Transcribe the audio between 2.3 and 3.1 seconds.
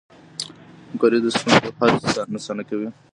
اسانه کوي.